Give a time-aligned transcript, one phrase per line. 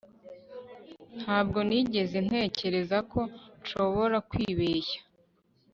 [1.19, 3.19] Ntabwo nigeze ntekereza ko
[3.61, 4.99] nshobora kwibeshya